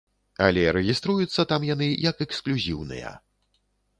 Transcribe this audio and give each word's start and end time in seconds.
Але 0.45 0.63
рэгіструюцца 0.77 1.43
там 1.51 1.67
яны 1.73 1.87
як 2.09 2.25
эксклюзіўныя. 2.27 3.15